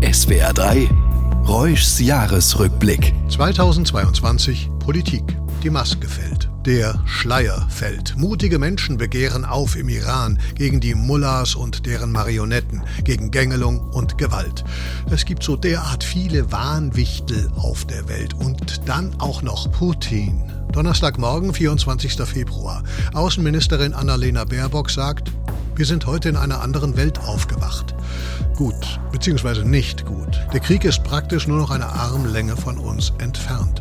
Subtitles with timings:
[0.00, 0.88] SWR 3
[1.48, 3.12] Reuschs Jahresrückblick.
[3.30, 5.24] 2022 Politik.
[5.64, 6.48] Die Maske fällt.
[6.64, 8.16] Der Schleier fällt.
[8.16, 14.18] Mutige Menschen begehren auf im Iran gegen die Mullahs und deren Marionetten, gegen Gängelung und
[14.18, 14.64] Gewalt.
[15.10, 20.44] Es gibt so derart viele Wahnwichtel auf der Welt und dann auch noch Putin.
[20.70, 22.12] Donnerstagmorgen, 24.
[22.22, 22.84] Februar.
[23.14, 25.32] Außenministerin Annalena Baerbock sagt,
[25.78, 27.94] wir sind heute in einer anderen Welt aufgewacht.
[28.56, 30.40] Gut, beziehungsweise nicht gut.
[30.52, 33.80] Der Krieg ist praktisch nur noch eine Armlänge von uns entfernt.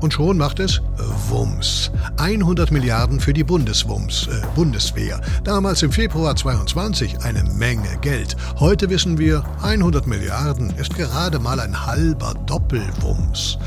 [0.00, 0.82] Und schon macht es
[1.28, 1.90] Wumms.
[2.18, 5.20] 100 Milliarden für die Bundeswumms, äh, Bundeswehr.
[5.42, 8.36] Damals im Februar 22 eine Menge Geld.
[8.58, 13.58] Heute wissen wir, 100 Milliarden ist gerade mal ein halber Doppelwumms.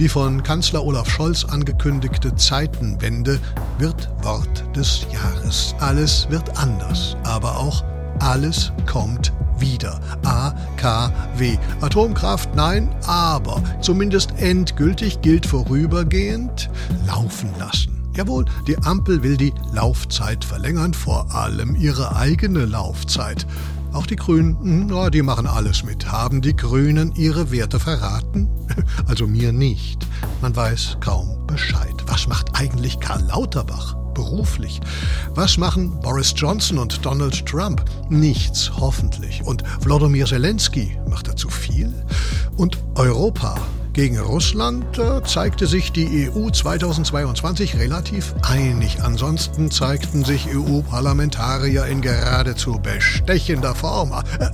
[0.00, 3.38] Die von Kanzler Olaf Scholz angekündigte Zeitenwende
[3.76, 5.74] wird Wort des Jahres.
[5.78, 7.84] Alles wird anders, aber auch
[8.18, 10.00] alles kommt wieder.
[10.24, 11.58] A, K, W.
[11.82, 16.70] Atomkraft, nein, aber zumindest endgültig gilt vorübergehend
[17.06, 18.10] laufen lassen.
[18.16, 23.46] Jawohl, die Ampel will die Laufzeit verlängern, vor allem ihre eigene Laufzeit.
[23.92, 26.10] Auch die Grünen, ja, die machen alles mit.
[26.10, 28.48] Haben die Grünen ihre Werte verraten?
[29.06, 30.06] Also mir nicht.
[30.40, 31.94] Man weiß kaum Bescheid.
[32.06, 33.96] Was macht eigentlich Karl Lauterbach?
[34.14, 34.80] beruflich.
[35.34, 37.84] Was machen Boris Johnson und Donald Trump?
[38.10, 39.42] Nichts, hoffentlich.
[39.44, 41.92] Und Wladimir Zelensky, macht er zu viel?
[42.56, 43.56] Und Europa?
[43.92, 49.02] Gegen Russland äh, zeigte sich die EU 2022 relativ einig.
[49.02, 54.12] Ansonsten zeigten sich EU-Parlamentarier in geradezu bestechender Form.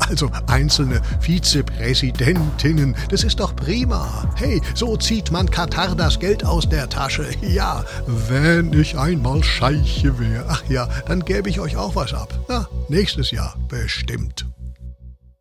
[0.08, 2.96] Also einzelne Vizepräsidentinnen.
[3.10, 4.30] Das ist doch prima.
[4.36, 7.26] Hey, so zieht man Katar das Geld aus der Tasche.
[7.42, 10.46] Ja, wenn ich einmal Scheiche wäre.
[10.48, 12.32] Ach ja, dann gäbe ich euch auch was ab.
[12.48, 14.46] Na, nächstes Jahr bestimmt.